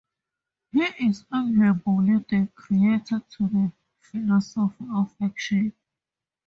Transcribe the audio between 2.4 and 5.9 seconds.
creator of the philosophy of action.